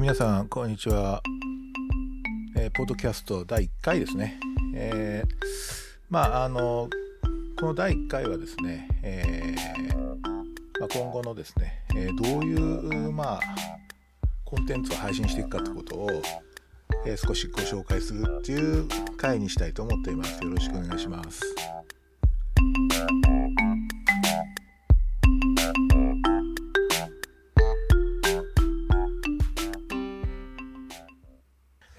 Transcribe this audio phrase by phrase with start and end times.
[0.00, 1.22] 皆さん、こんにちは。
[2.56, 4.40] えー、ポッドキャスト第1回ですね。
[4.74, 5.34] えー、
[6.10, 6.88] まあ、あの、
[7.60, 9.54] この第1回はですね、え、
[10.80, 13.40] まあ、今後のですね、えどういう、まあ、
[14.44, 16.10] コンテンツを配信していくかということを、
[17.06, 20.42] え少しご紹介するっていう回にしたいと思っています。
[20.42, 21.40] よろしくお願いします。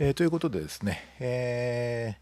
[0.05, 2.16] えー、ということでですね、え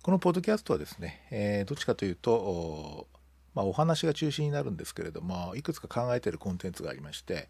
[0.00, 3.06] ー、このポッドキャストはですね、えー、どっちかというとお,、
[3.54, 7.48] まあ、お話が中心になるんですけれどもいくつか考えているコンテンツがありまして、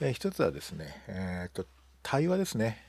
[0.00, 1.66] えー、一つはですね、えーと、
[2.02, 2.82] 対話ですね、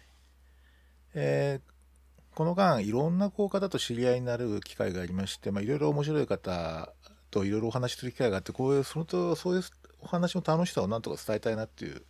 [1.15, 6.93] えー、この間いろんなこう方と知り合いになる機会がありまして、まあ、いろいろ面白い方
[7.29, 9.63] といろいろお話しする機会があってこういうそのとそういう
[9.99, 12.03] お話の楽しさをなんとか伝えたいなっていう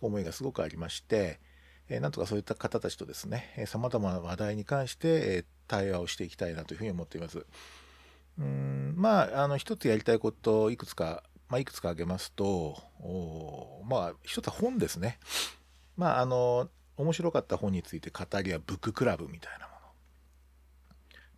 [0.00, 1.40] 思いがすごくありまして、
[1.88, 7.44] えなんとかそういった方たちとですね、さまざまな話題に関して、え対話をしていきたいなというふうに思っています。
[8.38, 12.82] うんまあ、あの、一つやりたいことをいくつか、まあ、いくつか挙げますと、
[13.86, 15.18] まあ、一つは本ですね。
[15.96, 19.80] まあ、あの、面白かった本について語りはブッククラブみたいなもの。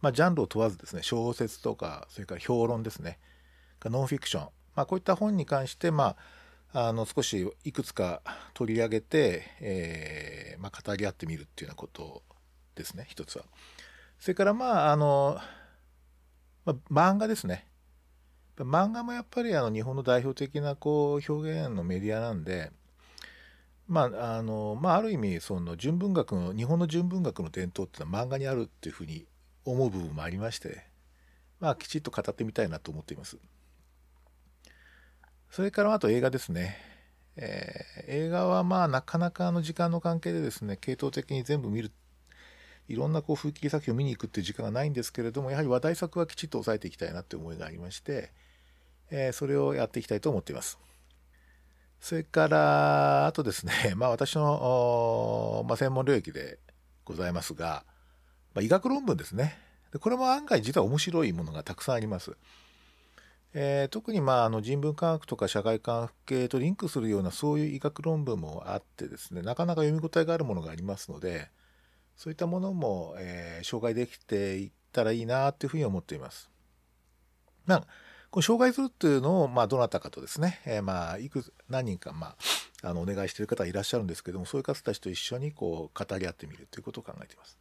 [0.01, 3.19] まあ、ジャンルを問わずですね、小説とか、それから評論ですね、
[3.85, 4.49] ノンフィクション。
[4.75, 6.17] まあ、こういった本に関して、まあ、
[6.79, 8.21] あの少しいくつか
[8.53, 12.23] 取り上げて、えー、まあ、語り合ってみるっていうようなこと
[12.75, 13.47] ですね一つは。
[14.19, 15.39] それからまああの、
[16.67, 17.67] まあ、漫画ですね。
[18.59, 22.71] 漫画もやっぱりあの日本の代表的なこう表現のメディアなんで、
[23.89, 29.25] まああのまあ、ある意味その純文学の日本の純文学の伝統っていうのは漫画にあるっていうふうに
[29.65, 30.85] 思う部分もありまして、
[31.59, 33.39] まあ、きちっと語ってみたいなと思っています。
[35.51, 36.77] それからあと映画ですね。
[37.37, 41.93] えー、映画はまあなかなかの時間の関係でですね、系統的に全部見る、
[42.89, 48.33] いろんなこう風景作品を見に行くっていう時間がないんですけれども、やはり話題作はきちっと押さえていきたいなって思いがありまして、
[49.11, 50.79] えー、それをやっていきたいと思っています。
[52.01, 56.59] それから、あとですね、 まあ私の、まあ、専門領域で
[57.05, 57.85] ございますが、
[58.55, 59.59] まあ、医学論文ですね。
[60.01, 62.37] これも案外実は面白いものがたくさんあります。
[63.59, 71.49] えー、特にまああの人文科学とか社会科学系とリンクするようなそういう医学論文もあってですねなかなか読み応えがあるものがありますので
[72.17, 76.51] そういったものも、えー、紹介できていったらいいなというふうに思っています。
[77.65, 77.87] まあ
[78.31, 82.35] こ紹介するっていうのを、まあ、どなたかとですね、えー、まあいく何人か、ま
[82.83, 87.57] あ、あのお願いしている方いらっしゃるんですけどもそういう方たちと一緒にこう語り合ってみるということを考えています。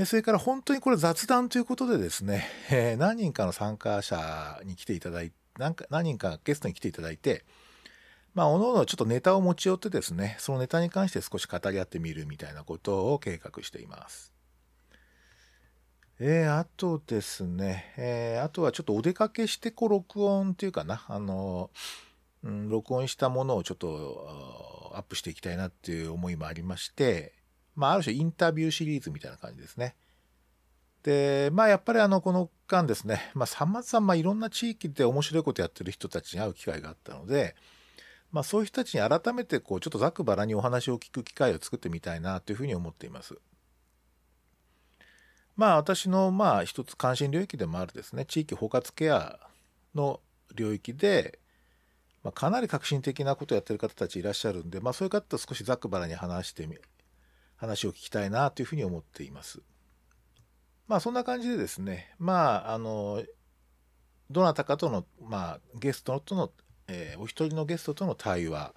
[0.00, 7.44] えそれから本当にこれ雑談ということでですね、え何人かの参加者に来ていただいて、何何人かゲストに来ていただいて、
[8.32, 14.32] まあ、おのおのちょっとネタを持ち寄ってですね、そのネタに関して少し語り合ってみるみたいなことを計画しています。
[16.20, 21.70] えー、あとですね、えー、あとはちょっとお出かけしてこう録音っていうかな、あの、
[22.44, 27.37] うん、録音したものをちょっとアップしていきたいなっていう思いもありまして、
[27.78, 29.94] まあ、ある種インタビューシリーズみたいな感じですね。
[31.04, 37.54] で、まあ、やっぱりあの、この間ですね、まあ、さまざまいろんな地域で面白いことやってる人たちに会う機会があったので、
[38.32, 43.38] まあ、そういう人たちに改めて、こう、ちょっとざくばらにお話を聞く機会を作ってみたいなというふうに思っています。
[45.54, 49.38] まあ、私の、まあ、一つ関心領域でもあるですね、地域包括ケア
[49.94, 50.20] の
[50.54, 51.38] 領域で、
[52.24, 56.76] まあ、かなり革新的なことをやってる方たちいらっしゃるんで、まあ、そういう方と少しざくばらに話してみ
[57.58, 59.60] 話を聞きたいなというふうに思っています。
[60.86, 63.22] まあそんな感じでですね、まああの、
[64.30, 66.50] どなたかとの、まあゲストとの、
[66.86, 68.72] えー、お一人のゲストとの対話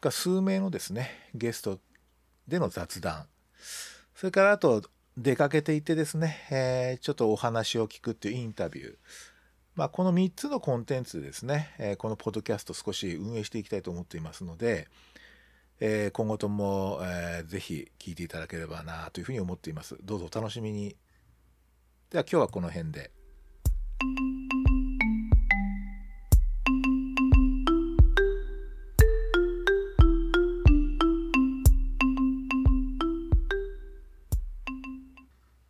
[0.00, 1.80] が数名のですね、ゲスト
[2.46, 3.26] での雑談、
[4.14, 4.82] それからあと
[5.16, 8.96] 出かけていてですね、えー、ちょっとお話を聞くっていうインタビュー、
[9.74, 14.88] まあ、この3つのコンテンツでですね、えー、このポッドキャスト少し運営していきたいと思っていますので、
[15.80, 19.96] えー、今後とも、えー、ぜひ聴いていただければなというふうに思っています。
[20.02, 20.96] どうぞお楽しみに。
[22.10, 23.10] では今日はこの辺で。